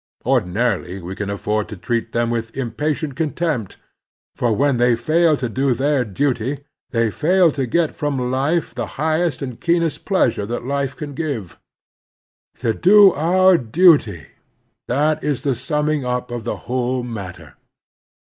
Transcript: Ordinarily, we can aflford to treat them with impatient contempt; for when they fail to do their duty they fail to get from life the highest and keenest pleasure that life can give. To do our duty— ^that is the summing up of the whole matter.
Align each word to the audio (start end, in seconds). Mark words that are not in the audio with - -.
Ordinarily, 0.25 0.99
we 0.99 1.13
can 1.15 1.29
aflford 1.29 1.67
to 1.67 1.77
treat 1.77 2.11
them 2.11 2.31
with 2.31 2.57
impatient 2.57 3.15
contempt; 3.15 3.77
for 4.35 4.51
when 4.51 4.77
they 4.77 4.95
fail 4.95 5.37
to 5.37 5.47
do 5.47 5.75
their 5.75 6.03
duty 6.03 6.63
they 6.89 7.11
fail 7.11 7.51
to 7.51 7.67
get 7.67 7.93
from 7.93 8.31
life 8.31 8.73
the 8.73 8.87
highest 8.97 9.43
and 9.43 9.61
keenest 9.61 10.03
pleasure 10.05 10.47
that 10.47 10.65
life 10.65 10.95
can 10.97 11.13
give. 11.13 11.59
To 12.61 12.73
do 12.73 13.13
our 13.13 13.59
duty— 13.59 14.25
^that 14.89 15.21
is 15.23 15.43
the 15.43 15.53
summing 15.53 16.03
up 16.03 16.31
of 16.31 16.45
the 16.45 16.57
whole 16.65 17.03
matter. 17.03 17.53